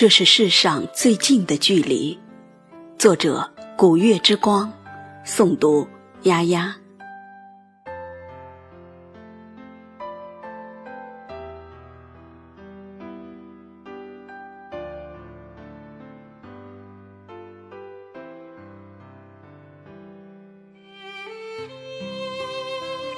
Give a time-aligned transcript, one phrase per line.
[0.00, 2.18] 这是世上最近的距离。
[2.98, 4.72] 作者：古月之光，
[5.26, 5.86] 诵读：
[6.22, 6.74] 丫丫。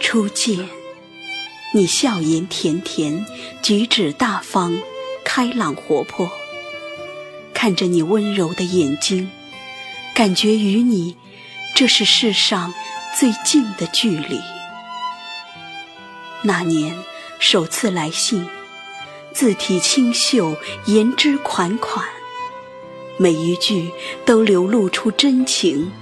[0.00, 0.68] 初见，
[1.72, 3.24] 你笑颜甜甜，
[3.62, 4.82] 举止大方，
[5.24, 6.28] 开朗活泼。
[7.62, 9.30] 看着你温柔的眼睛，
[10.16, 11.16] 感觉与你，
[11.76, 12.74] 这是世上
[13.16, 14.40] 最近的距离。
[16.42, 16.98] 那年
[17.38, 18.48] 首次来信，
[19.32, 22.04] 字体清秀，言之款款，
[23.16, 23.92] 每一句
[24.26, 25.92] 都流露出真情，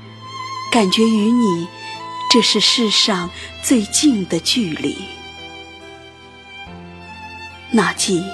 [0.73, 1.69] 感觉与你。
[2.31, 3.29] 这是世上
[3.63, 4.97] 最近的距离。
[7.71, 8.25] 那季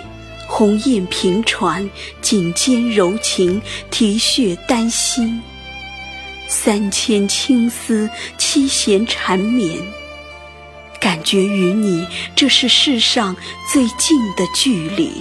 [0.46, 1.88] 鸿雁凭船，
[2.20, 5.42] 颈间柔情，啼血丹心。
[6.48, 8.08] 三千青丝，
[8.38, 9.80] 七弦缠绵，
[11.00, 13.36] 感觉与你，这是世上
[13.72, 15.12] 最近的距离。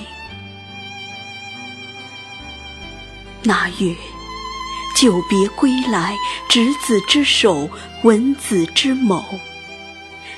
[3.43, 3.95] 那月。
[4.97, 6.15] 久别归来，
[6.47, 7.69] 执子之手，
[8.03, 9.21] 闻子之眸，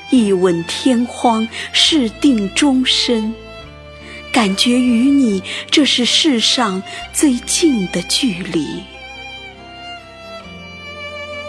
[0.10, 3.36] 一吻天荒，誓定终身。
[4.38, 8.84] 感觉与你，这是世上最近的距离。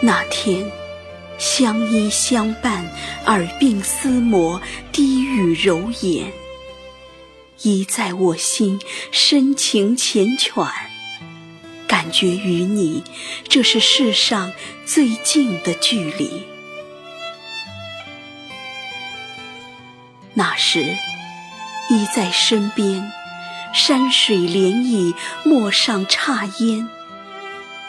[0.00, 0.64] 那天，
[1.36, 2.91] 相依相伴，
[3.27, 6.33] 耳鬓厮磨，低语柔言，
[7.61, 8.81] 已在我心，
[9.12, 10.70] 深情缱绻。
[11.86, 13.05] 感觉与你，
[13.50, 14.50] 这是世上
[14.86, 16.42] 最近的距离。
[20.33, 20.97] 那时，
[21.91, 23.12] 依在身边，
[23.72, 26.88] 山水涟漪，陌上刹烟。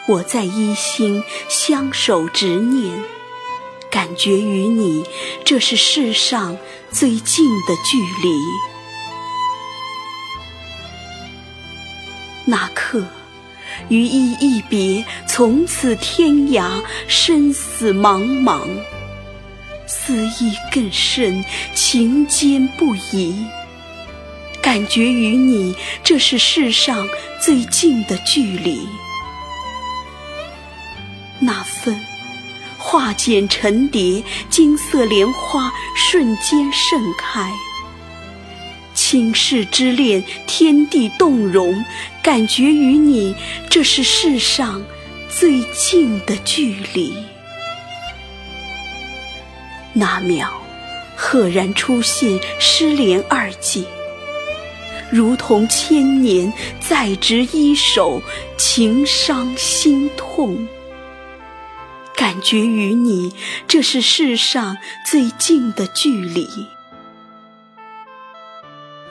[0.08, 3.02] 我在一心相守执念，
[3.90, 5.04] 感觉与你，
[5.44, 6.56] 这是世上
[6.90, 8.34] 最近的距离。
[12.46, 13.04] 那刻。
[13.88, 18.60] 余意一别，从此天涯，生死茫茫。
[19.86, 21.44] 思意更深，
[21.74, 23.44] 情坚不移。
[24.70, 27.08] 感觉与你，这是世上
[27.40, 28.86] 最近的距离。
[31.40, 32.00] 那份
[32.78, 37.50] 化茧成蝶，金色莲花瞬间盛开。
[38.94, 41.84] 倾世之恋，天地动容，
[42.22, 43.34] 感觉与你，
[43.68, 44.84] 这是世上
[45.28, 47.12] 最近的距离。
[49.92, 50.48] 那秒，
[51.16, 53.84] 赫然出现“失联”二字，
[55.10, 58.22] 如同千年在执一手，
[58.56, 60.68] 情伤心痛。
[62.16, 63.34] 感觉与你，
[63.66, 64.76] 这是世上
[65.06, 66.46] 最近的距离。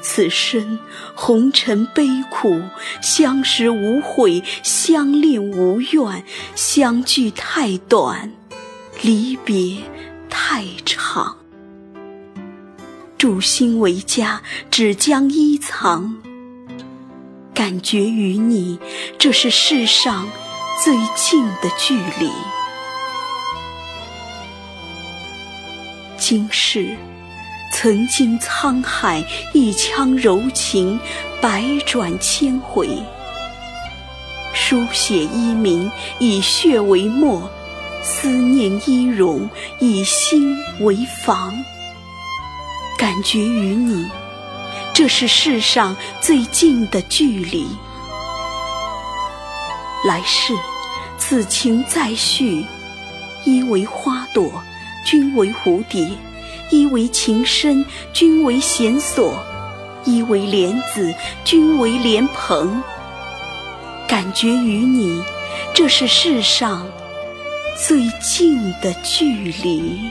[0.01, 0.79] 此生
[1.15, 2.61] 红尘悲苦，
[3.01, 6.23] 相识无悔，相恋无怨，
[6.55, 8.31] 相聚太短，
[9.01, 9.77] 离别
[10.29, 11.38] 太长。
[13.19, 14.41] 祝心为家，
[14.71, 16.15] 只将衣藏。
[17.53, 18.79] 感觉与你，
[19.17, 20.25] 这是世上
[20.81, 22.31] 最近的距离。
[26.17, 26.95] 今世。
[27.73, 29.21] 曾经沧海
[29.53, 30.97] 一腔柔情，
[31.41, 32.87] 百转千回。
[34.53, 37.41] 书写衣名，以血为墨；
[38.01, 39.49] 思念衣容，
[39.81, 41.53] 以心为房。
[42.99, 44.05] 感觉与你，
[44.93, 47.65] 这是世上最近的距离。
[50.03, 50.53] 来世，
[51.17, 52.65] 此情再续，
[53.45, 54.51] 一为花朵，
[55.05, 56.09] 君为蝴蝶。
[56.71, 59.31] 一为情深，君为弦索；
[60.03, 61.15] 一为莲子，
[61.45, 62.83] 君为莲蓬。
[64.09, 65.23] 感觉与你，
[65.73, 66.85] 这是世上
[67.87, 70.01] 最近的距离。